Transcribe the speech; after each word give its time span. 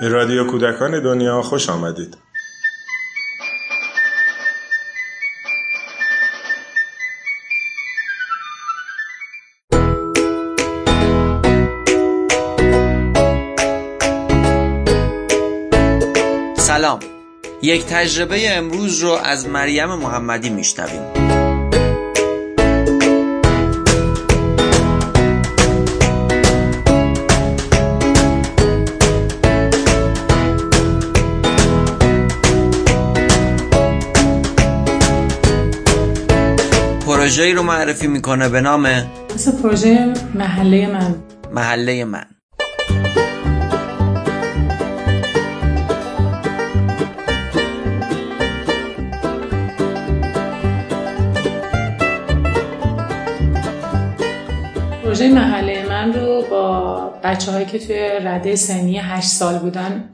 به 0.00 0.08
رادیو 0.08 0.44
کودکان 0.44 1.02
دنیا 1.02 1.42
خوش 1.42 1.68
آمدید. 1.68 2.16
سلام 16.56 17.00
یک 17.62 17.86
تجربه 17.86 18.56
امروز 18.56 19.02
رو 19.02 19.10
از 19.10 19.48
مریم 19.48 19.94
محمدی 19.94 20.50
میشنویم 20.50 21.29
پروژه‌ای 37.20 37.52
رو 37.52 37.62
معرفی 37.62 38.06
می‌کنه 38.06 38.48
به 38.48 38.60
نام 38.60 38.86
مثل 39.34 39.62
پروژه 39.62 40.12
محله 40.34 40.86
من. 40.86 41.14
محله 41.54 42.04
من. 42.04 42.24
پروژه 55.04 55.28
محله 55.28 55.86
من 55.88 56.12
رو 56.12 56.44
با 56.50 57.14
بچه 57.24 57.52
هایی 57.52 57.66
که 57.66 57.78
توی 57.78 57.96
رده 58.24 58.56
سنی 58.56 58.98
8 58.98 59.28
سال 59.28 59.58
بودن 59.58 60.04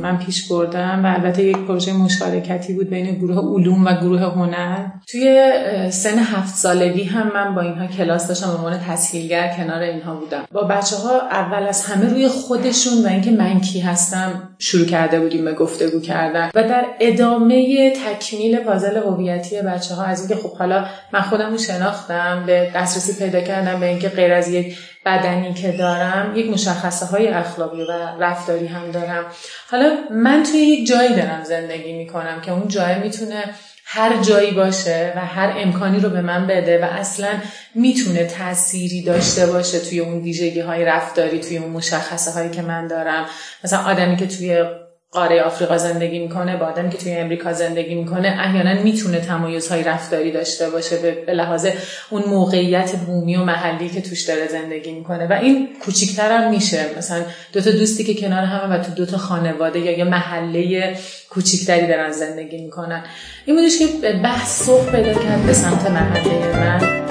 من 0.00 0.18
پیش 0.18 0.48
بردم 0.48 1.04
و 1.04 1.06
البته 1.06 1.42
یک 1.42 1.56
پروژه 1.56 1.92
مشارکتی 1.92 2.72
بود 2.72 2.90
بین 2.90 3.14
گروه 3.14 3.36
علوم 3.36 3.86
و 3.86 3.94
گروه 3.94 4.20
هنر. 4.20 4.86
توی 5.08 5.52
سن 5.90 6.18
هفت 6.18 6.54
سالگی 6.54 7.04
هم 7.04 7.32
من 7.34 7.54
با 7.54 7.60
اینها 7.60 7.86
کلاس 7.86 8.28
داشتم 8.28 8.46
به 8.46 8.56
عنوان 8.56 8.78
تسهیلگر 8.78 9.56
کنار 9.56 9.82
اینها 9.82 10.14
بودم. 10.14 10.44
با 10.52 10.62
بچه 10.62 10.96
ها 10.96 11.20
اول 11.30 11.62
از 11.62 11.86
همه 11.86 12.10
روی 12.10 12.28
خودشون 12.28 13.04
و 13.04 13.08
اینکه 13.08 13.30
من 13.30 13.60
کی 13.60 13.80
هستم 13.80 14.49
شروع 14.60 14.86
کرده 14.86 15.20
بودیم 15.20 15.44
به 15.44 15.54
گفتگو 15.54 16.00
کردن 16.00 16.50
و 16.54 16.62
در 16.62 16.84
ادامه 17.00 17.90
تکمیل 17.90 18.58
پازل 18.58 18.96
هویتی 18.96 19.62
بچه 19.62 19.94
ها 19.94 20.04
از 20.04 20.20
اینکه 20.20 20.48
خب 20.48 20.56
حالا 20.56 20.86
من 21.12 21.20
خودم 21.20 21.50
رو 21.50 21.58
شناختم 21.58 22.42
به 22.46 22.70
دسترسی 22.74 23.24
پیدا 23.24 23.40
کردم 23.40 23.80
به 23.80 23.86
اینکه 23.86 24.08
غیر 24.08 24.32
از 24.32 24.48
یک 24.48 24.76
بدنی 25.06 25.54
که 25.54 25.72
دارم 25.72 26.32
یک 26.36 26.50
مشخصه 26.50 27.06
های 27.06 27.28
اخلاقی 27.28 27.82
و 27.82 27.92
رفتاری 28.20 28.66
هم 28.66 28.90
دارم. 28.90 29.24
حالا 29.70 29.92
من 30.10 30.42
توی 30.42 30.60
یک 30.60 30.88
جایی 30.88 31.14
دارم 31.14 31.44
زندگی 31.44 31.92
می‌کنم 31.92 32.40
که 32.40 32.52
اون 32.52 32.68
جای 32.68 32.98
می‌تونه 32.98 33.44
هر 33.92 34.16
جایی 34.16 34.50
باشه 34.50 35.12
و 35.16 35.20
هر 35.20 35.54
امکانی 35.56 36.00
رو 36.00 36.10
به 36.10 36.20
من 36.20 36.46
بده 36.46 36.82
و 36.82 36.84
اصلا 36.84 37.28
می‌تونه 37.74 38.24
تأثیری 38.24 39.02
داشته 39.02 39.46
باشه 39.46 39.80
توی 39.80 40.00
اون 40.00 40.22
ویژگی 40.22 40.60
های 40.60 40.84
رفتاری 40.84 41.40
توی 41.40 41.56
اون 41.56 41.70
مشخصه 41.70 42.30
هایی 42.30 42.50
که 42.50 42.62
من 42.62 42.86
دارم. 42.86 43.26
مثلا 43.64 43.78
آدمی 43.78 44.16
که 44.16 44.26
توی 44.26 44.64
قاره 45.12 45.42
آفریقا 45.42 45.78
زندگی 45.78 46.18
می‌کنه 46.18 46.56
با 46.56 46.66
آدمی 46.66 46.90
که 46.90 46.98
توی 46.98 47.12
امریکا 47.12 47.52
زندگی 47.52 47.94
می‌کنه 47.94 48.36
احیانا 48.40 48.82
می‌تونه 48.82 49.20
تمایزهای 49.20 49.82
رفتاری 49.82 50.32
داشته 50.32 50.70
باشه 50.70 50.96
به 51.26 51.32
لحاظ 51.32 51.66
اون 52.10 52.22
موقعیت 52.22 52.96
بومی 52.96 53.36
و 53.36 53.44
محلی 53.44 53.88
که 53.88 54.00
توش 54.00 54.22
داره 54.22 54.48
زندگی 54.48 54.92
می‌کنه. 54.92 55.26
و 55.26 55.32
این 55.32 55.68
کوچیکتر 55.84 56.38
هم 56.38 56.50
میشه. 56.50 56.84
مثلا 56.98 57.22
دو 57.52 57.60
تا 57.60 57.70
دوستی 57.70 58.04
که 58.04 58.14
کنار 58.14 58.44
همه 58.44 58.74
و 58.74 58.82
تو 58.82 58.92
دو 58.92 59.06
تا 59.06 59.16
خانواده 59.16 59.78
یا 59.78 59.98
یه 59.98 60.04
محله 60.04 60.94
کوچیکتری 61.30 61.86
دارن 61.86 62.10
زندگی 62.10 62.58
می‌کنن. 62.64 63.04
این 63.46 63.56
بودش 63.56 63.78
که 63.78 63.86
بحث 64.12 64.62
صبح 64.62 64.90
پیدا 64.90 65.14
کرد 65.14 65.46
به 65.46 65.52
سمت 65.52 65.90
محله 65.90 66.56
من. 66.56 67.09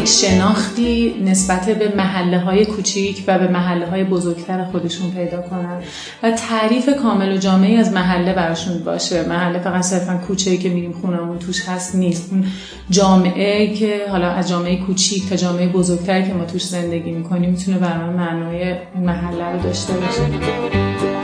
یک 0.00 0.08
شناختی 0.08 1.14
نسبت 1.24 1.70
به 1.70 1.92
محله 1.96 2.38
های 2.38 2.66
کوچیک 2.66 3.24
و 3.26 3.38
به 3.38 3.48
محله 3.48 3.86
های 3.86 4.04
بزرگتر 4.04 4.64
خودشون 4.64 5.10
پیدا 5.10 5.42
کنن. 5.42 5.82
و 6.22 6.30
تعریف 6.30 6.88
کامل 7.02 7.32
و 7.32 7.36
جامعی 7.36 7.76
از 7.76 7.92
محله 7.92 8.32
براشون 8.32 8.78
باشه. 8.78 9.28
محله 9.28 9.58
فقط 9.58 9.82
صرفا 9.82 10.20
کوچه 10.26 10.56
که 10.56 10.68
میریم 10.68 10.92
خونمون 10.92 11.38
توش 11.38 11.68
هست 11.68 11.94
نیست. 11.94 12.32
اون 12.32 12.44
جامعه 12.90 13.74
که 13.74 14.00
حالا 14.10 14.30
از 14.30 14.48
جامعه 14.48 14.76
کوچیک 14.76 15.28
تا 15.28 15.36
جامعه 15.36 15.68
بزرگتر 15.68 16.22
که 16.22 16.32
ما 16.32 16.44
توش 16.44 16.64
زندگی 16.64 17.10
می‌کنیم 17.10 17.50
می‌تونه 17.50 17.78
برای 17.78 18.10
معنای 18.10 18.74
محله 18.96 19.52
رو 19.52 19.62
داشته 19.62 19.92
باشه. 19.92 21.19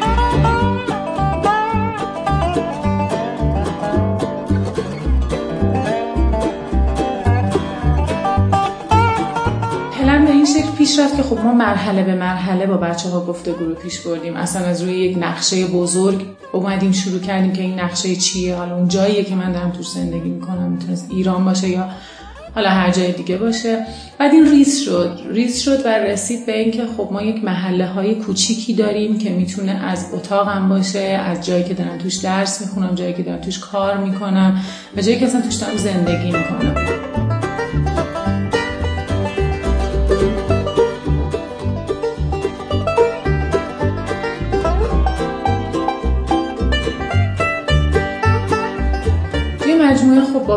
پیش 10.86 10.98
رفت 10.98 11.16
که 11.16 11.22
خب 11.22 11.38
ما 11.38 11.52
مرحله 11.52 12.02
به 12.02 12.14
مرحله 12.14 12.66
با 12.66 12.76
بچه 12.76 13.08
ها 13.08 13.20
گفته 13.20 13.52
گروه 13.52 13.74
پیش 13.74 14.00
بردیم. 14.00 14.36
اصلا 14.36 14.66
از 14.66 14.82
روی 14.82 14.92
یک 14.92 15.18
نقشه 15.20 15.66
بزرگ 15.66 16.26
اومدیم 16.52 16.92
شروع 16.92 17.20
کردیم 17.20 17.52
که 17.52 17.62
این 17.62 17.80
نقشه 17.80 18.16
چیه؟ 18.16 18.56
حالا 18.56 18.76
اون 18.76 18.88
جاییه 18.88 19.24
که 19.24 19.34
من 19.34 19.52
دارم 19.52 19.70
توش 19.70 19.88
زندگی 19.88 20.28
می‌کنم. 20.28 20.72
می‌تونست 20.72 21.08
ایران 21.10 21.44
باشه 21.44 21.68
یا 21.68 21.88
حالا 22.54 22.70
هر 22.70 22.90
جای 22.90 23.12
دیگه 23.12 23.36
باشه. 23.36 23.86
بعد 24.18 24.32
این 24.32 24.50
ریز 24.50 24.80
شد. 24.80 25.20
ریز 25.30 25.60
شد 25.60 25.86
و 25.86 25.88
رسید 25.88 26.46
به 26.46 26.58
اینکه 26.58 26.82
خب 26.96 27.08
ما 27.12 27.22
یک 27.22 27.44
محله 27.44 27.86
های 27.86 28.14
کوچیکی 28.14 28.74
داریم 28.74 29.18
که 29.18 29.30
می‌تونه 29.30 29.72
از 29.72 30.06
اتاقم 30.12 30.68
باشه 30.68 30.98
از 30.98 31.46
جایی 31.46 31.64
که 31.64 31.74
دارم 31.74 31.98
توش 31.98 32.16
درس 32.16 32.60
می‌خونم 32.60 32.94
جایی 32.94 33.14
که 33.14 33.22
دارم 33.22 33.40
توش 33.40 33.58
کار 33.58 33.96
می‌کنم 33.96 34.60
و 34.96 35.00
جایی 35.00 35.18
که 35.18 35.26
اصلا 35.26 35.40
توش 35.40 35.54
دارم 35.54 35.76
زندگی 35.76 36.26
می‌کنم. 36.26 37.05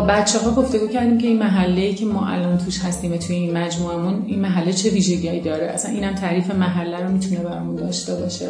بچه 0.00 0.38
ها 0.38 0.50
گفتگو 0.50 0.88
کردیم 0.88 1.18
که 1.18 1.26
این 1.26 1.38
محله 1.38 1.94
که 1.94 2.04
ما 2.04 2.26
الان 2.26 2.58
توش 2.58 2.80
هستیم 2.80 3.16
توی 3.16 3.36
این 3.36 3.56
مجموعمون 3.58 4.24
این 4.26 4.40
محله 4.40 4.72
چه 4.72 4.90
ویژگیهایی 4.90 5.40
داره؟ 5.40 5.66
اصلا 5.66 5.90
اینم 5.90 6.14
تعریف 6.14 6.50
محله 6.50 7.00
رو 7.00 7.08
می‌تونه 7.08 7.40
برامون 7.40 7.76
داشته 7.76 8.14
باشه. 8.14 8.48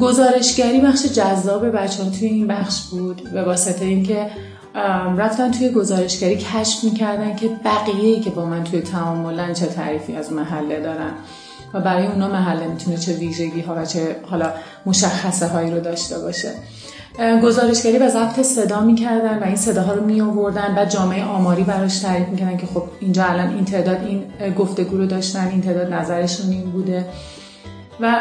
گزارشگری 0.00 0.80
بخش 0.80 1.06
جذاب 1.06 1.76
بچه 1.76 2.02
ها 2.02 2.10
توی 2.10 2.28
این 2.28 2.46
بخش 2.46 2.80
بود 2.80 3.30
به 3.32 3.42
واسطه 3.42 3.84
اینکه 3.84 4.30
رفتن 5.18 5.50
توی 5.50 5.68
گزارشگری 5.68 6.36
کشف 6.36 6.84
می‌کردن 6.84 7.36
که 7.36 7.50
بقیه 7.64 8.20
که 8.20 8.30
با 8.30 8.44
من 8.44 8.64
توی 8.64 8.80
تعاملن 8.80 9.52
چه 9.52 9.66
تعریفی 9.66 10.16
از 10.16 10.32
محله 10.32 10.80
دارن 10.80 11.10
و 11.74 11.80
برای 11.80 12.06
اونا 12.06 12.28
محله 12.28 12.66
می‌تونه 12.66 12.96
چه 12.96 13.12
ویژگی 13.12 13.60
ها 13.60 13.74
و 13.78 13.84
چه 13.84 14.16
حالا 14.22 14.52
مشخصه 14.86 15.46
هایی 15.46 15.70
رو 15.70 15.80
داشته 15.80 16.18
باشه. 16.18 16.50
گزارشگری 17.42 17.98
و 17.98 18.08
ضبط 18.08 18.40
صدا 18.40 18.80
می‌کردن 18.80 19.38
و 19.38 19.44
این 19.44 19.56
صداها 19.56 19.92
رو 19.92 20.04
می 20.04 20.20
آوردن 20.20 20.74
و 20.78 20.84
جامعه 20.84 21.24
آماری 21.24 21.64
براش 21.64 21.98
تعریف 21.98 22.28
می‌کردن 22.28 22.56
که 22.56 22.66
خب 22.66 22.82
اینجا 23.00 23.24
الان 23.24 23.48
این 23.48 23.64
تعداد 23.64 23.98
این 24.06 24.24
گفتگو 24.54 24.96
رو 24.96 25.06
داشتن 25.06 25.48
این 25.48 25.60
تعداد 25.60 25.92
نظرشون 25.92 26.50
این 26.50 26.70
بوده. 26.70 27.06
و 28.00 28.16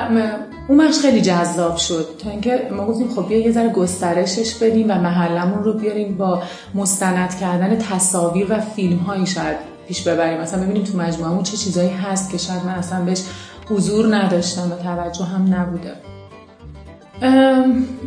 اون 0.68 0.77
بخش 0.77 1.00
خیلی 1.00 1.21
جذاب 1.21 1.77
شد 1.77 2.07
تا 2.24 2.29
اینکه 2.29 2.68
ما 2.71 2.85
گفتیم 2.85 3.09
خب 3.09 3.27
بیا 3.27 3.39
یه 3.39 3.51
ذره 3.51 3.69
گسترشش 3.69 4.56
بدیم 4.56 4.91
و 4.91 4.94
محلمون 4.94 5.63
رو 5.63 5.74
بیاریم 5.74 6.18
با 6.18 6.44
مستند 6.75 7.35
کردن 7.35 7.77
تصاویر 7.77 8.47
و 8.50 8.59
فیلم 8.59 8.97
هایی 8.97 9.25
شاید 9.25 9.57
پیش 9.88 10.01
ببریم. 10.01 10.41
مثلا 10.41 10.63
ببینیم 10.63 10.83
تو 10.83 10.97
مجموعمون 10.97 11.44
چه 11.44 11.57
چیزایی 11.57 11.89
هست 11.89 12.31
که 12.31 12.38
شاید 12.38 12.65
من 12.65 12.74
اصلا 12.74 13.06
بهش 13.06 13.24
حضور 13.69 14.15
نداشتم 14.15 14.71
و 14.71 14.83
توجه 14.83 15.25
هم 15.25 15.53
نبوده. 15.53 15.94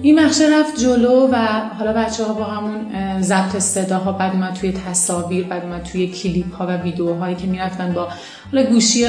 این 0.03 0.17
بخش 0.17 0.41
رفت 0.41 0.81
جلو 0.81 1.29
و 1.32 1.37
حالا 1.79 1.93
بچه 1.93 2.25
ها 2.25 2.35
با 2.35 2.44
همون 2.44 2.87
ضبط 3.20 3.59
صداها 3.59 4.12
بعد 4.12 4.32
اومد 4.32 4.53
توی 4.55 4.73
تصاویر 4.73 5.47
بعد 5.47 5.62
اومد 5.64 5.82
توی 5.82 6.09
کلیپ 6.09 6.55
ها 6.55 6.67
و 6.67 6.76
ویدیوهایی 6.76 7.35
که 7.35 7.47
می‌رفتن 7.47 7.93
با 7.93 8.09
حالا 8.53 8.64
گوشی 8.64 9.06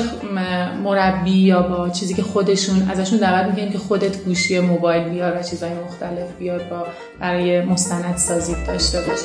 مربی 0.83 1.31
یا 1.31 1.61
با 1.61 1.89
چیزی 1.89 2.13
که 2.13 2.23
خودشون 2.23 2.89
ازشون 2.91 3.19
دعوت 3.19 3.45
می‌کنیم 3.49 3.71
که 3.71 3.77
خودت 3.77 4.23
گوشی 4.23 4.59
موبایل 4.59 5.09
بیار 5.09 5.37
و 5.39 5.43
چیزهای 5.43 5.71
مختلف 5.73 6.31
بیار 6.39 6.59
با 6.59 6.85
برای 7.19 7.61
مستند 7.61 8.17
سازی 8.17 8.55
داشته 8.67 8.97
باش. 9.01 9.19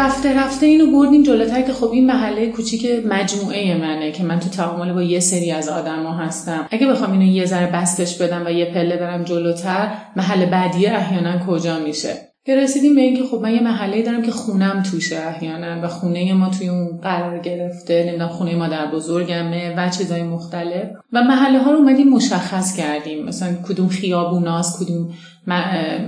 رفته 0.00 0.38
رفته 0.38 0.66
اینو 0.66 0.90
بردیم 0.90 1.22
جلوتر 1.22 1.62
که 1.62 1.72
خب 1.72 1.90
این 1.90 2.06
محله 2.06 2.46
کوچیک 2.46 3.06
مجموعه 3.06 3.78
منه 3.78 4.12
که 4.12 4.24
من 4.24 4.40
تو 4.40 4.48
تعامل 4.48 4.92
با 4.92 5.02
یه 5.02 5.20
سری 5.20 5.50
از 5.50 5.68
آدما 5.68 6.12
هستم. 6.12 6.66
اگه 6.70 6.86
بخوام 6.86 7.12
اینو 7.12 7.24
یه 7.24 7.44
ذره 7.44 7.66
بستش 7.66 8.22
بدم 8.22 8.42
و 8.46 8.50
یه 8.50 8.64
پله 8.64 8.96
برم 8.96 9.24
جلوتر 9.24 9.88
محله 10.16 10.46
بعدی 10.46 10.86
احیانا 10.86 11.46
کجا 11.46 11.78
میشه؟ 11.78 12.14
که 12.44 12.56
رسیدیم 12.56 12.94
به 12.94 13.00
اینکه 13.00 13.24
خب 13.24 13.40
من 13.42 13.54
یه 13.54 13.62
محله 13.62 14.02
دارم 14.02 14.22
که 14.22 14.30
خونم 14.30 14.82
توشه 14.90 15.16
احیانا 15.16 15.82
و 15.82 15.88
خونه 15.88 16.32
ما 16.32 16.50
توی 16.50 16.68
اون 16.68 16.98
قرار 17.02 17.38
گرفته 17.38 18.04
نمی‌دونم 18.08 18.28
خونه 18.28 18.56
ما 18.56 18.68
در 18.68 18.86
بزرگمه 18.86 19.74
و 19.76 19.88
چیزای 19.88 20.22
مختلف. 20.22 20.88
و 21.12 21.22
محله 21.22 21.58
ها 21.58 21.70
رو 21.70 21.78
اومدیم 21.78 22.08
مشخص 22.08 22.76
کردیم. 22.76 23.24
مثلا 23.24 23.54
کدوم 23.68 23.88
خیابوناست 23.88 24.84
کدوم 24.84 25.08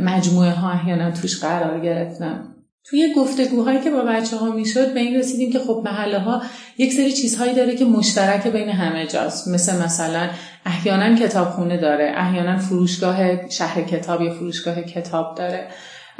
مجموعه 0.05 0.51
ها 0.51 0.71
احیانا 0.71 1.11
توش 1.11 1.41
قرار 1.41 1.81
گرفتم 1.81 2.53
توی 2.85 3.15
گفتگوهایی 3.17 3.81
که 3.81 3.91
با 3.91 4.03
بچه 4.03 4.37
ها 4.37 4.51
می‌شد 4.51 4.95
به 4.95 5.01
این 5.01 5.17
رسیدیم 5.17 5.53
که 5.53 5.59
خب 5.59 5.83
محله 5.85 6.19
ها 6.19 6.43
یک 6.79 6.93
سری 6.93 7.13
چیزهایی 7.13 7.55
داره 7.55 7.77
که 7.77 7.85
مشترک 7.85 8.47
بین 8.47 8.69
همه 8.69 9.07
جاست. 9.07 9.49
مثل 9.49 9.85
مثلا 9.85 10.29
احیانا 10.67 11.17
کتابخونه 11.17 11.77
داره 11.77 12.13
احیانا 12.17 12.59
فروشگاه 12.59 13.49
شهر 13.49 13.83
کتاب 13.83 14.23
یا 14.23 14.35
فروشگاه 14.35 14.83
کتاب 14.83 15.35
داره. 15.35 15.69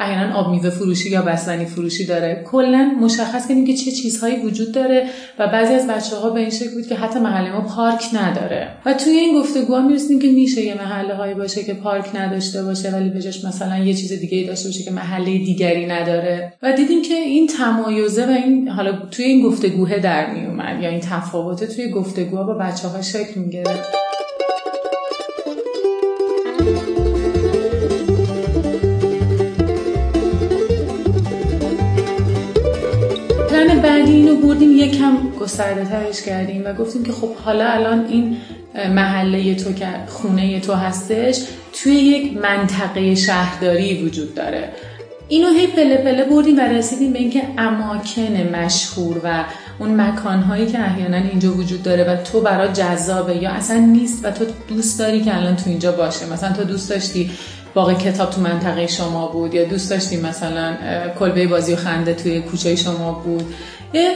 احیانا 0.03 0.35
آب 0.35 0.51
میوه 0.51 0.71
فروشی 0.71 1.11
یا 1.11 1.23
بستنی 1.23 1.65
فروشی 1.65 2.07
داره. 2.07 2.43
کلا 2.47 2.97
مشخص 3.01 3.49
کنیم 3.49 3.67
که 3.67 3.75
چه 3.75 3.91
چیزهایی 3.91 4.37
وجود 4.37 4.73
داره 4.73 5.07
و 5.39 5.47
بعضی 5.47 5.75
از 5.75 5.87
بچه 5.87 6.17
ها 6.17 6.31
به 6.31 6.41
این 6.41 6.51
شکل 6.51 6.75
بود 6.75 6.87
که 6.87 6.95
حتی 6.95 7.19
محله 7.19 7.53
ما 7.53 7.61
پارک 7.61 8.05
نداره. 8.15 8.69
و 8.87 8.95
توی 8.95 9.13
این 9.13 9.41
گفتگوها 9.41 9.81
می‌رسیم 9.81 10.19
که 10.19 10.29
میشه 10.29 10.61
یه 10.61 10.75
محله 10.75 11.15
هایی 11.15 11.35
باشه 11.35 11.65
که 11.65 11.75
پارک 11.75 12.17
نداشته 12.17 12.63
باشه 12.63 12.91
ولی 12.91 13.09
بهش 13.09 13.45
مثلا 13.45 13.79
یه 13.79 13.95
چیز 13.95 14.13
دیگه 14.13 14.47
داشته 14.47 14.69
باشه 14.69 14.85
که 14.85 14.91
محله 14.91 15.39
دیگری 15.39 15.87
نداره. 15.87 16.53
و 16.63 16.73
دیدیم 16.73 17.03
که 17.03 17.15
این 17.15 17.47
تمایزه 17.47 18.27
و 18.27 18.31
این 18.31 18.69
حالا 18.69 18.93
توی 19.11 19.25
این 19.25 19.43
گفتگوه 19.43 19.99
در 19.99 20.35
میومد 20.35 20.83
یا 20.83 20.89
این 20.89 21.01
تفاوته 21.01 21.67
توی 21.67 21.91
گفتگوها 21.91 22.45
با 22.45 22.55
بچه 22.55 22.89
ها 22.89 23.03
شکل 23.03 23.41
می‌گیره 23.41 24.02
بردیم 34.43 34.77
یکم 34.77 35.17
گسترده 35.41 35.85
ترش 35.85 36.23
کردیم 36.23 36.63
و 36.65 36.73
گفتیم 36.73 37.05
که 37.05 37.13
خب 37.13 37.35
حالا 37.35 37.69
الان 37.69 38.07
این 38.07 38.37
محله 38.95 39.55
تو 39.55 39.73
که 39.73 39.87
خونه 40.09 40.61
تو 40.61 40.75
هستش 40.75 41.41
توی 41.73 41.93
یک 41.93 42.37
منطقه 42.37 43.15
شهرداری 43.15 44.03
وجود 44.03 44.35
داره. 44.35 44.69
اینو 45.29 45.49
هی 45.49 45.67
پله 45.67 45.97
پله 45.97 46.25
بردیم 46.25 46.57
و 46.57 46.61
رسیدیم 46.61 47.13
به 47.13 47.19
اینکه 47.19 47.43
اماکن 47.59 48.57
مشهور 48.57 49.21
و 49.25 49.45
اون 49.79 50.01
مکانهایی 50.01 50.67
که 50.67 50.81
احیانا 50.81 51.17
اینجا 51.17 51.55
وجود 51.55 51.83
داره 51.83 52.05
و 52.05 52.17
تو 52.17 52.41
برا 52.41 52.67
جذابه 52.67 53.37
یا 53.37 53.51
اصلا 53.51 53.79
نیست 53.79 54.25
و 54.25 54.31
تو 54.31 54.45
دوست 54.69 54.99
داری 54.99 55.21
که 55.21 55.37
الان 55.37 55.57
تو 55.57 55.71
اینجا 55.71 55.93
باشه. 55.93 56.33
مثلا 56.33 56.53
تو 56.53 56.65
دوست 56.65 56.91
داشتی 56.91 57.31
باقی 57.75 57.95
کتاب 57.95 58.31
تو 58.31 58.41
منطقه 58.41 58.87
شما 58.87 59.27
بود 59.27 59.55
یا 59.55 59.65
دوست 59.65 59.91
داشتیم 59.91 60.21
مثلا 60.21 60.75
کلبه 61.19 61.47
بازی 61.47 61.73
و 61.73 61.77
خنده 61.77 62.15
توی 62.15 62.41
کوچه 62.41 62.77
شما 62.77 63.13
بود. 63.13 63.55
یه 63.93 64.11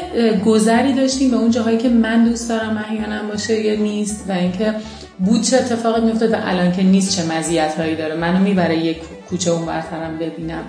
گذری 0.46 0.93
داشتیم 0.93 1.31
به 1.31 1.37
اون 1.37 1.50
جاهایی 1.50 1.78
که 1.78 1.88
من 1.88 2.25
دوست 2.25 2.49
دارم 2.49 2.84
احیانا 2.88 3.23
باشه 3.23 3.61
یا 3.61 3.81
نیست 3.81 4.25
و 4.28 4.32
اینکه 4.32 4.75
بود 5.19 5.43
چه 5.43 5.56
اتفاقی 5.56 6.00
میفته 6.00 6.26
و 6.26 6.37
الان 6.44 6.73
که 6.73 6.82
نیست 6.82 7.17
چه 7.17 7.32
مزیت 7.32 7.75
هایی 7.75 7.96
داره. 7.96 8.14
منو 8.14 8.38
می‌بره 8.38 8.76
یک 8.76 8.96
کوچه 9.28 9.50
اون 9.50 9.67
برترم 9.67 10.19
ببینم. 10.20 10.62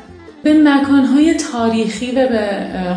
به 0.44 0.54
مکانهای 0.54 1.34
تاریخی 1.34 2.12
و 2.12 2.28
به 2.28 2.50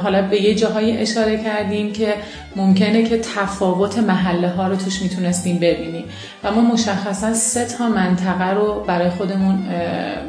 حالا 0.03 0.23
به 0.23 0.43
یه 0.43 0.55
جاهایی 0.55 0.97
اشاره 0.97 1.45
کردیم 1.45 1.93
که 1.93 2.15
ممکنه 2.57 3.03
که 3.03 3.19
تفاوت 3.19 3.99
محله 3.99 4.49
ها 4.49 4.69
رو 4.69 4.77
توش 4.77 5.03
می‌تونستیم 5.03 5.57
ببینیم. 5.57 6.05
و 6.45 6.53
ما 6.53 6.61
مشخصا 6.61 7.35
سه 7.35 7.65
تا 7.65 7.89
منطقه 7.89 8.51
رو 8.51 8.85
برای 8.87 9.11
خودمون 9.11 9.59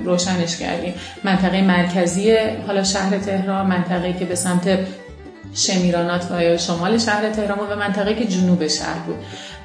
روشنش 0.06 0.58
کردیم. 0.58 0.94
منطقه 1.24 1.62
مرکزی 1.62 2.36
حالا 2.68 2.84
شهر 2.84 3.18
تهران 3.18 3.68
منطقه 3.68 4.14
که 4.20 4.26
به 4.26 4.36
سمت 4.36 4.80
شمیرانات 5.56 6.32
و 6.32 6.58
شمال 6.58 6.98
شهر 6.98 7.30
تهران 7.30 7.60
و 7.60 7.76
منطقه 7.76 8.16
که 8.16 8.26
جنوب 8.26 8.68
شهر 8.68 9.00
بود. 9.00 9.16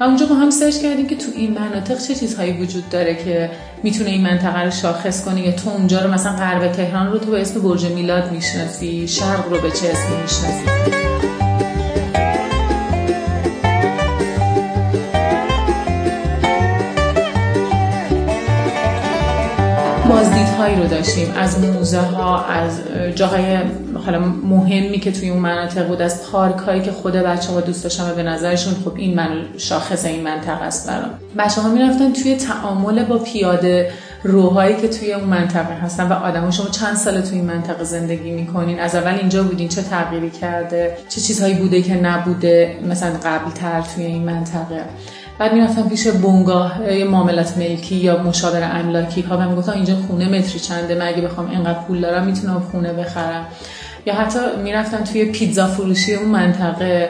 و 0.01 0.05
اونجا 0.05 0.27
با 0.27 0.35
هم 0.35 0.51
سرچ 0.51 0.77
کردیم 0.79 1.07
که 1.07 1.17
تو 1.17 1.27
این 1.37 1.59
مناطق 1.59 1.99
چه 1.99 2.15
چیزهایی 2.15 2.53
وجود 2.53 2.89
داره 2.89 3.15
که 3.15 3.51
می‌تونه 3.83 4.11
این 4.11 4.23
منطقه 4.23 4.63
رو 4.63 4.71
شاخص 4.71 5.25
کنه 5.25 5.41
یا 5.41 5.53
تو 5.53 5.71
اونجا 5.71 6.01
رو 6.01 6.13
مثلا 6.13 6.33
غرب 6.33 6.73
تهران 6.73 7.13
رو 7.13 7.19
تو 7.19 7.31
به 7.31 7.41
اسم 7.41 7.61
برج 7.61 7.85
میلاد 7.85 8.33
می‌شناسی 8.33 9.09
شرق 9.09 9.49
رو 9.49 9.61
به 9.61 9.71
چه 9.71 9.89
اسمی 9.89 10.17
می‌شناسی. 10.23 11.46
بازدیدهایی 20.67 20.77
رو 20.77 20.97
داشتیم. 20.97 21.35
از 21.37 21.59
موزه 21.61 22.01
ها 22.01 22.45
از 22.45 22.81
جاهای 23.15 23.59
حالا 24.05 24.19
مهمی 24.19 24.99
که 24.99 25.13
توی 25.13 25.31
اون 25.31 25.41
مناطق 25.41 25.89
بود 25.89 26.03
از 26.03 26.31
پارک 26.31 26.57
هایی 26.57 26.83
که 26.83 26.93
خود 26.93 27.13
بچه 27.13 27.53
ها 27.53 27.61
دوست 27.61 27.83
داشتن 27.83 28.15
به 28.15 28.23
نظرشون 28.23 28.75
خب 28.85 28.93
این 28.97 29.15
من 29.15 29.29
شاخص 29.59 30.05
این 30.05 30.23
منطقه 30.23 30.63
است 30.63 30.89
برام. 30.89 31.11
بچه 31.39 31.61
ها 31.61 31.69
می‌رفتن 31.69 32.13
توی 32.13 32.37
تعامل 32.37 33.05
با 33.05 33.19
پیاده 33.19 33.93
روهایی 34.23 34.77
که 34.77 34.89
توی 34.89 35.13
اون 35.13 35.25
منطقه 35.25 35.75
هستن 35.75 36.09
و 36.09 36.13
آدم 36.13 36.51
شما 36.51 36.67
چند 36.67 36.97
سال 36.97 37.21
توی 37.21 37.39
این 37.39 37.47
منطقه 37.47 37.85
زندگی 37.85 38.31
می‌کنین؟ 38.31 38.81
از 38.81 38.95
اول 38.95 39.15
اینجا 39.15 39.43
بودین 39.43 39.69
چه 39.69 39.83
تغییری 39.83 40.31
کرده؟ 40.31 40.97
چه 41.09 41.21
چیزهایی 41.21 41.55
بوده 41.55 41.83
که 41.83 41.95
نبوده 41.95 42.77
مثلا 42.89 43.11
قبل 43.25 43.51
تر 43.51 43.83
توی 43.95 44.05
این 44.05 44.25
منطقه؟ 44.25 44.85
بعد 45.39 45.53
می‌رفتم 45.53 45.89
پیش 45.89 46.07
بنگاه 46.07 46.93
یا 46.93 47.11
معاملات 47.11 47.59
ملکی 47.59 47.95
یا 47.95 48.23
مشاور 48.23 48.71
املاکی 48.73 49.21
ها 49.21 49.39
و 49.39 49.49
می‌گفتم 49.49 49.73
اینجا 49.73 49.97
خونه 49.97 50.29
متری 50.29 50.61
چنده؟ 50.61 50.95
من 50.95 51.07
اگه 51.07 51.23
بخوام 51.23 51.51
اینقدر 51.51 51.79
پول 51.79 52.01
دارم 52.01 52.27
می‌تونم 52.27 52.61
خونه 52.61 52.93
بخرم. 52.93 53.47
یا 54.07 54.15
حتی 54.15 54.39
می‌رفتم 54.65 55.05
توی 55.05 55.25
پیتزا 55.25 55.67
فروشی 55.67 56.15
اون 56.15 56.29
منطقه. 56.29 57.09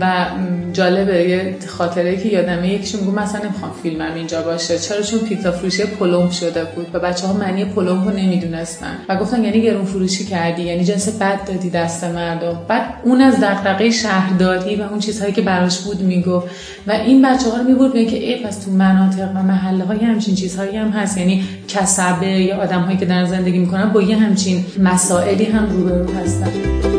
و 0.00 0.26
جالبه 0.72 1.28
یه 1.28 1.56
خاطره 1.66 2.16
که 2.16 2.28
یادمه 2.28 2.68
یکیشون 2.68 3.00
گفت 3.00 3.18
مثلا 3.18 3.40
نمی‌خوام 3.40 3.72
فیلمم 3.82 4.14
اینجا 4.14 4.42
باشه. 4.42 4.78
چرا؟ 4.78 5.02
چون 5.02 5.18
پیتزا 5.18 5.52
فروشی 5.52 5.82
پلم 5.82 6.30
شده 6.30 6.64
بود 6.64 6.86
و 6.92 7.00
بچه 7.00 7.26
ها 7.26 7.32
معنی 7.32 7.64
پلم 7.64 8.04
رو 8.04 8.10
نمی‌دونستن. 8.10 8.96
و 9.08 9.16
گفتن 9.16 9.44
یعنی 9.44 9.62
گرون 9.62 9.84
فروشی 9.84 10.24
کردی 10.24 10.62
یعنی 10.62 10.84
جنس 10.84 11.08
بد 11.08 11.44
دادی 11.46 11.70
دست 11.70 12.04
مردم. 12.04 12.58
بعد 12.68 12.94
اون 13.04 13.20
از 13.20 13.34
دغدغه 13.40 13.90
شهرداری 13.90 14.76
و 14.76 14.82
اون 14.82 14.98
چیزهایی 14.98 15.32
که 15.32 15.42
براش 15.42 15.78
بود 15.78 16.00
می‌گفت. 16.00 16.46
و 16.86 16.92
این 16.92 17.22
بچه 17.22 17.50
ها 17.50 17.56
رو 17.56 17.64
می‌برد 17.64 17.92
که 17.92 18.16
ای 18.16 18.36
پس 18.36 18.58
تو 18.58 18.70
مناطق 18.70 19.30
و 19.30 19.42
محله 19.42 19.84
های 19.84 19.98
همچین 19.98 20.34
چیزهایی 20.34 20.76
هم 20.76 20.90
هست. 20.90 21.18
یعنی 21.18 21.44
کسبه 21.68 22.26
یا 22.26 22.56
آدم 22.56 22.80
هایی 22.80 22.98
که 22.98 23.04
در 23.04 23.24
زندگی 23.24 23.58
می‌کنن 23.58 23.88
با 23.92 24.02
یه 24.02 24.16
همچین 24.16 24.64
مسائلی 24.78 25.44
هم 25.44 25.70
روبرو 25.70 26.14
هستن. 26.14 26.89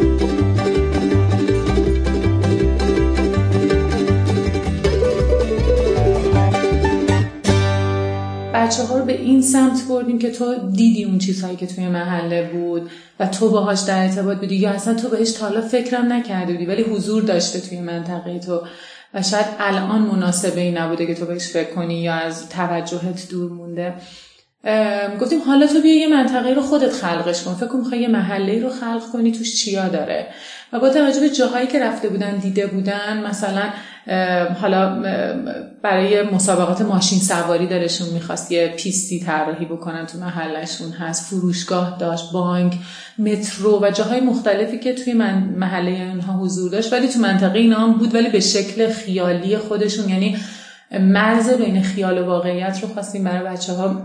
بچه 8.72 8.84
ها 8.84 8.98
رو 8.98 9.06
به 9.06 9.22
این 9.22 9.42
سمت 9.42 9.88
بردیم 9.90 10.20
که 10.20 10.32
تو 10.32 10.56
دیدی 10.56 11.04
اون 11.04 11.18
چیزهایی 11.18 11.56
که 11.56 11.68
توی 11.68 11.88
محله 11.88 12.50
بود 12.54 12.92
و 13.20 13.28
تو 13.28 13.50
باهاش 13.50 13.80
در 13.80 14.04
ارتباط 14.04 14.38
بودی 14.38 14.56
یا 14.56 14.70
اصلا 14.70 14.94
تو 14.94 15.10
بهش 15.10 15.32
تا 15.32 15.48
حالا 15.48 15.62
فکرم 15.62 16.14
نکرده 16.14 16.54
بودی 16.54 16.66
ولی 16.66 16.84
حضور 16.84 17.24
داشته 17.24 17.60
توی 17.60 17.80
منطقه 17.80 18.40
تو 18.40 18.62
و 19.14 19.22
شاید 19.22 19.46
الان 19.60 20.02
مناسبه 20.02 20.62
ای 20.62 20.72
نبوده 20.72 21.06
که 21.06 21.16
تو 21.16 21.26
بهش 21.26 21.48
فکر 21.48 21.70
کنی 21.70 22.02
یا 22.02 22.14
از 22.14 22.50
توجهت 22.50 23.30
دور 23.30 23.52
مونده. 23.52 23.94
گفتیم 25.22 25.42
حالا 25.42 25.68
تو 25.68 25.82
بیا 25.82 25.96
یه 25.96 26.08
منطقه 26.08 26.54
رو 26.54 26.62
خودت 26.62 26.92
خلقش 26.92 27.44
کن. 27.44 27.54
فکر 27.54 27.68
کن 27.68 27.94
یه 27.94 28.08
محله 28.08 28.62
رو 28.64 28.70
خلق 28.70 29.12
کنی 29.14 29.32
توش 29.32 29.56
چیا 29.56 29.88
داره؟ 29.88 30.28
و 30.74 30.80
با 30.80 30.90
توجه 30.90 31.20
به 31.20 31.30
جاهایی 31.30 31.68
که 31.68 31.80
رفته 31.80 32.10
بودن 32.10 32.38
دیده 32.38 32.68
بودن 32.68 33.24
مثلا 33.28 33.64
حالا 34.62 35.02
برای 35.82 36.22
مسابقات 36.22 36.82
ماشین 36.82 37.20
سواری 37.20 37.68
دارشون 37.68 38.10
می‌خواست 38.10 38.52
یه 38.52 38.74
پیستی 38.78 39.20
طراحی 39.20 39.66
بکنن 39.66 40.06
تو 40.06 40.18
محلشون 40.18 40.92
هست. 40.92 41.30
فروشگاه 41.30 41.98
داشت 42.00 42.32
بانک 42.32 42.74
مترو 43.20 43.80
و 43.82 43.92
جاهای 43.92 44.20
مختلفی 44.20 44.80
که 44.80 44.94
توی 44.94 45.14
من 45.14 45.44
محله 45.58 45.92
اونها 45.92 46.40
حضور 46.40 46.72
داشت. 46.72 46.94
ولی 46.94 47.08
تو 47.08 47.20
منطقه 47.20 47.60
اینا 47.60 47.80
هم 47.80 47.94
بود 47.94 48.16
ولی 48.16 48.30
به 48.30 48.40
شکل 48.40 48.90
خیالی 48.90 49.58
خودشون. 49.58 50.10
یعنی 50.10 50.38
مرز 51.00 51.50
بین 51.50 51.82
خیال 51.82 52.18
و 52.18 52.26
واقعیت 52.26 52.80
رو 52.82 52.88
خواستیم 52.88 53.24
برای 53.24 53.54
بچه 53.54 53.74
ها 53.74 54.02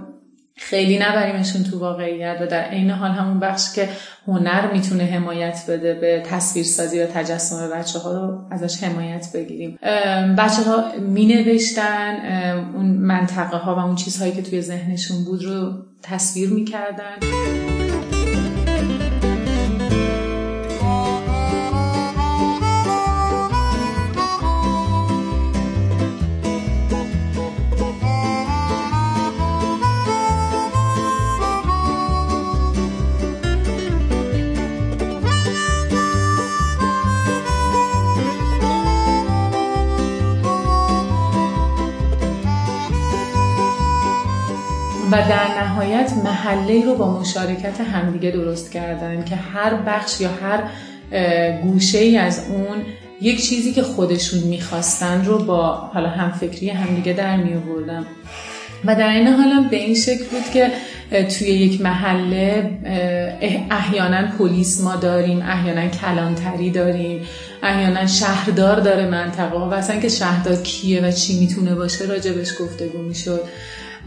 خیلی 0.59 0.99
نبریمشون 0.99 1.63
تو 1.63 1.79
واقعیت 1.79 2.39
و 2.41 2.47
در 2.47 2.63
عین 2.63 2.91
حال 2.91 3.11
همون 3.11 3.41
بخش 3.41 3.73
که 3.75 3.89
هنر 4.27 4.73
می‌تونه 4.73 5.05
حمایت 5.05 5.65
بده 5.69 5.95
به 5.95 6.23
تصویرسازی 6.27 7.01
و 7.01 7.07
تجسم 7.07 7.71
بچه 7.71 7.99
ها 7.99 8.13
رو 8.13 8.39
ازش 8.51 8.83
حمایت 8.83 9.29
بگیریم. 9.35 9.79
بچه 10.39 10.63
ها 10.63 10.99
می 10.99 11.27
نوشتن 11.27 12.17
اون 12.75 12.87
منطقه 12.87 13.57
ها 13.57 13.75
و 13.75 13.79
اون 13.79 13.95
چیزهایی 13.95 14.33
که 14.33 14.43
توی 14.43 14.63
ذهنشون 14.63 15.25
بود 15.25 15.45
رو 15.45 15.73
تصویر 16.03 16.51
می‌کردن. 16.51 17.17
در 45.11 45.63
نهایت 45.63 46.13
محله 46.25 46.85
رو 46.85 46.95
با 46.95 47.21
مشارکت 47.21 47.81
همدیگه 47.81 48.31
درست 48.31 48.73
کردن 48.73 49.25
که 49.25 49.37
هر 49.37 49.75
بخش 49.75 50.21
یا 50.21 50.31
هر 50.31 50.63
گوشه 51.63 51.99
ای 51.99 52.17
از 52.17 52.47
اون 52.51 52.77
یک 53.21 53.49
چیزی 53.49 53.73
که 53.73 53.83
خودشون 53.83 54.41
می‌خواستن 54.41 55.25
رو 55.25 55.39
با 55.39 55.73
حالا 55.73 56.09
همفکری 56.09 56.71
همدیگه 56.71 57.13
در 57.13 57.37
می 57.37 57.53
و 58.85 58.95
در 58.95 59.09
این 59.09 59.27
حال 59.27 59.69
به 59.71 59.77
این 59.77 59.95
شکل 59.95 60.25
بود 60.25 60.51
که 60.53 60.71
توی 61.25 61.49
یک 61.49 61.81
محله 61.81 62.71
احیانا 63.71 64.29
پلیس 64.39 64.81
ما 64.81 64.97
داریم 64.97 65.43
احیانا 65.43 65.89
کلانتری 65.89 66.71
داریم 66.71 67.21
احیانا 67.63 68.07
شهردار 68.07 68.81
داره 68.81 69.11
منطقه 69.11 69.59
و 69.59 69.73
اصلا 69.73 70.01
که 70.01 70.09
شهردار 70.09 70.57
کیه 70.57 71.01
و 71.01 71.11
چی 71.11 71.41
می‌تونه 71.41 71.75
باشه 71.75 72.05
راجبش 72.05 72.53
گفتگو 72.61 72.99
می‌شد. 72.99 73.41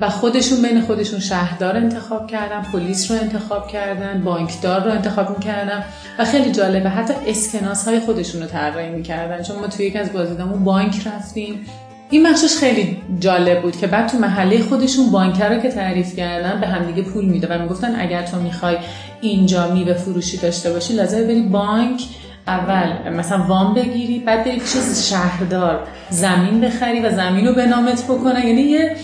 و 0.01 0.09
خودشون 0.09 0.61
بین 0.61 0.81
خودشون 0.81 1.19
شهردار 1.19 1.75
انتخاب 1.75 2.27
کردن 2.27 2.61
پلیس 2.61 3.11
رو 3.11 3.17
انتخاب 3.17 3.67
کردن 3.67 4.21
بانکدار 4.23 4.83
رو 4.83 4.91
انتخاب 4.91 5.37
می‌کردن 5.37 5.83
و 6.19 6.25
خیلی 6.25 6.51
جالبه 6.51 6.89
حتی 6.89 7.13
اسکناس 7.27 7.87
های 7.87 7.99
خودشون 7.99 8.41
رو 8.41 8.47
طراحی 8.47 8.89
می‌کردن. 8.89 9.43
چون 9.43 9.59
ما 9.59 9.67
توی 9.67 9.85
یک 9.85 9.95
از 9.95 10.13
بازدیدامون 10.13 10.63
بانک 10.63 11.07
رفتیم. 11.07 11.65
این 12.09 12.23
بخشش 12.23 12.57
خیلی 12.57 12.97
جالب 13.19 13.61
بود 13.61 13.77
که 13.77 13.87
بعد 13.87 14.07
تو 14.07 14.17
محله 14.17 14.63
خودشون 14.63 15.11
بانکر 15.11 15.49
رو 15.49 15.61
که 15.61 15.69
تعریف 15.69 16.15
کردن 16.15 16.61
به 16.61 16.67
همدیگه 16.67 17.01
پول 17.01 17.25
میده 17.25 17.47
و 17.47 17.61
می‌گفتن 17.61 17.99
اگر 17.99 18.25
تو 18.25 18.37
می‌خوای 18.37 18.77
اینجا 19.21 19.73
میوه 19.73 19.93
فروشی 19.93 20.37
داشته 20.37 20.73
باشی 20.73 20.93
لازم 20.93 21.23
بری 21.27 21.41
بانک. 21.41 22.01
اول 22.47 23.13
مثلا 23.13 23.43
وام 23.47 23.73
بگیری 23.73 24.19
بعد 24.19 24.43
بری 24.43 24.59
پیش 24.59 24.73
شهردار 25.09 25.87
زمین 26.09 26.61
بخری 26.61 26.99
و 26.99 27.09
زمین 27.15 27.47
رو 27.47 27.53
به 27.53 27.65
نامت 27.65 28.03
بکنه 28.03 28.45
یعنی 28.45 28.61
یه 28.61 28.95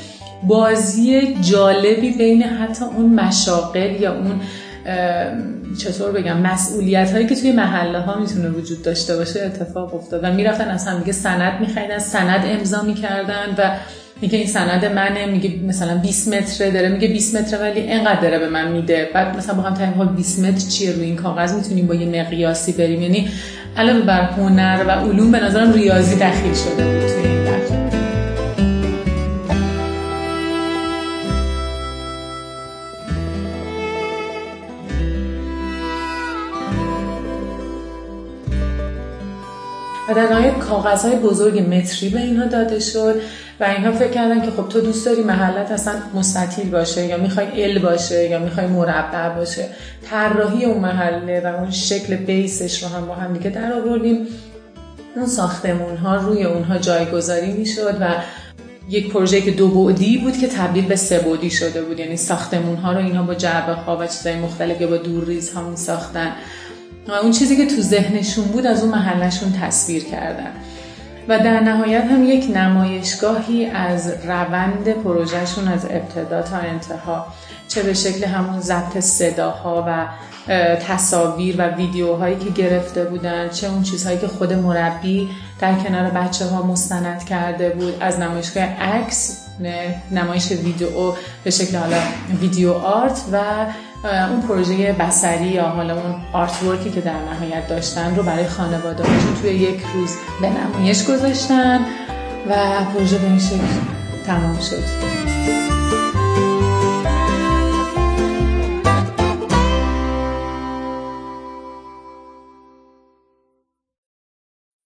بازی 0.48 1.38
جالبی 1.42 2.12
بین 2.12 2.44
حتی 2.44 2.86
اون 2.86 3.06
مشاقل 3.06 4.02
یا 4.02 4.14
اون 4.14 4.42
چطور 5.78 6.12
بگم 6.12 6.38
مسئولیت 6.38 7.12
هایی 7.12 7.28
که 7.28 7.36
توی 7.36 7.52
محله 7.52 8.00
ها 8.00 8.20
می‌تونه 8.20 8.50
وجود 8.50 8.82
داشته 8.82 9.18
باشه 9.18 9.42
اتفاق 9.42 9.96
افتاد 9.96 10.24
و 10.24 10.34
می‌رفتن 10.34 10.68
از 10.68 10.88
هم 10.88 11.00
دیگه 11.00 11.12
سند 11.12 11.60
میخریدن 11.60 12.00
سند 12.00 12.46
امضا 12.46 12.82
می‌کردن 12.82 13.56
و 13.58 13.72
میگه 14.22 14.38
این 14.38 14.48
سند 14.48 14.86
منه 14.86 15.26
میگه 15.26 15.60
مثلا 15.68 15.98
20 15.98 16.34
متره 16.34 16.72
داره 16.72 16.90
میگه 16.90 17.08
20 17.08 17.36
متره 17.36 17.60
ولی 17.60 17.80
اینقدر 17.80 18.22
داره 18.22 18.40
به 18.40 18.50
من 18.50 18.72
میده. 18.72 19.10
بعد 19.14 19.38
مثلا 19.38 19.56
با 19.56 19.62
هم 19.62 19.94
حال 19.98 20.08
20 20.08 20.40
متر 20.40 20.70
چیه 20.70 20.92
روی 20.92 21.06
این 21.06 21.16
کاغذ؟ 21.16 21.54
می‌تونیم 21.54 21.88
با 21.88 21.96
یه 21.96 22.22
مقیاسی 22.22 22.72
بریم. 22.72 23.02
یعنی 23.02 23.28
علاوه 23.78 24.02
بر 24.02 24.22
هنر 24.22 24.86
و 24.88 24.92
علوم 24.92 25.32
به 25.32 25.40
نظرم 25.40 25.74
ریاضی 25.74 26.16
دخیل 26.16 26.54
شده 26.54 26.86
بود 26.86 27.08
توی 27.08 27.32
این 27.32 27.46
و 40.10 40.14
در 40.14 40.30
نهایت 40.30 40.58
کاغذهای 40.58 41.16
بزرگ 41.16 41.60
متری 41.60 42.10
به 42.10 42.20
اینها 42.20 42.46
داده 42.46 42.80
شد 42.80 43.16
و 43.60 43.64
اینها 43.64 43.92
فکر 43.92 44.12
کردن 44.12 44.42
که 44.42 44.52
خب 44.52 44.70
تو 44.70 44.82
دوست 44.82 45.06
داری 45.06 45.24
محلت 45.24 45.72
اصلا 45.72 45.94
مستطیل 46.14 46.70
باشه 46.70 47.06
یا 47.06 47.18
می‌خوای 47.18 47.64
ال 47.64 47.80
باشه 47.80 48.30
یا 48.30 48.40
می‌خوای 48.40 48.68
مربع 48.68 49.30
باشه. 49.30 49.70
طراحی 50.10 50.66
اون 50.66 50.78
محله 50.78 51.42
و 51.42 51.56
اون 51.56 51.72
شکل 51.72 52.16
بیسش 52.16 52.84
رو 52.84 52.90
هم 52.90 53.08
با 53.08 53.16
هم 53.16 53.34
دیگه 53.34 53.50
در 53.50 53.74
آوردیم. 53.74 54.28
اون 55.16 55.26
ساختمون 55.26 55.98
ها 55.98 56.16
روی 56.16 56.44
اونها 56.44 56.78
جایگذاری 56.78 57.54
می‌شد 57.54 57.98
و 58.02 58.08
یک 58.90 59.14
پروژه 59.14 59.42
که 59.42 59.52
دو 59.52 59.68
بعدی 59.68 60.18
بود 60.18 60.38
که 60.38 60.48
تبدیل 60.48 60.86
به 60.86 60.96
سه 60.96 61.20
بعدی 61.20 61.50
شده 61.50 61.82
بود. 61.82 62.00
یعنی 62.00 62.18
ساختمون 62.18 62.76
ها 62.76 62.92
رو 62.92 62.98
اینها 62.98 63.24
با 63.24 63.34
جعبه 63.34 63.74
ها 63.74 63.98
و 63.98 64.08
چیزای 64.08 64.36
مختلفی 64.36 64.86
با 64.86 64.98
دورریز 64.98 65.54
ها 65.54 65.70
می 65.70 65.78
ساختن 65.78 66.32
اون 67.24 67.32
چیزی 67.32 67.58
که 67.58 67.76
تو 67.76 67.82
ذهنشون 67.82 68.46
بود 68.46 68.66
از 68.66 68.84
اون 68.84 68.92
محلشون 68.92 69.54
تصویر 69.62 70.04
کردن. 70.04 70.52
و 71.28 71.40
در 71.40 71.60
نهایت 71.60 72.04
هم 72.04 72.24
یک 72.24 72.58
نمایشگاهی 72.58 73.66
از 73.66 74.14
روند 74.26 74.90
پروژهشون 75.04 75.68
از 75.68 75.86
ابتدا 75.86 76.42
تا 76.42 76.58
انتها 76.58 77.28
چه 77.68 77.84
به 77.84 77.94
شکل 77.94 78.26
همون 78.26 78.60
ضبط 78.60 79.00
صداها 79.00 79.86
و 79.88 80.08
تصاویر 80.76 81.56
و 81.58 81.62
ویدیوهایی 81.62 82.36
که 82.36 82.50
گرفته 82.50 83.04
بودن 83.04 83.50
چه 83.50 83.68
اون 83.68 83.84
چیزهایی 83.84 84.18
که 84.18 84.28
خود 84.28 84.54
مربی 84.54 85.30
در 85.60 85.76
کنار 85.76 86.10
بچه 86.10 86.46
ها 86.46 86.64
مستند 86.64 87.26
کرده 87.26 87.70
بود. 87.70 87.94
از 88.00 88.20
نمایشگاه 88.20 88.64
عکس 88.64 89.46
نمایش 90.12 90.52
ویدیو 90.52 91.14
به 91.44 91.52
شکل 91.52 91.78
حالا 91.78 91.98
ویدیو 92.42 92.74
آرت 92.74 93.22
و 93.32 93.42
اون 94.06 94.42
پروژه 94.42 94.94
بسری 94.94 95.48
یا 95.48 95.64
حالا 95.64 95.94
اون 95.94 96.16
آرت 96.34 96.64
ورکی 96.64 96.90
که 96.90 97.02
در 97.02 97.14
نهایت 97.14 97.68
داشتن 97.68 98.16
رو 98.16 98.24
برای 98.24 98.48
خانواده 98.48 99.04
توی 99.42 99.52
یک 99.52 99.82
روز 99.94 100.16
به 100.42 100.50
نمایش 100.50 101.04
گذاشتن 101.04 101.80
و 102.50 102.56
پروژه 102.94 103.18
به 103.18 103.28
این 103.28 103.40
شکل 103.40 103.58
تمام 104.26 104.60
شد. 104.60 105.35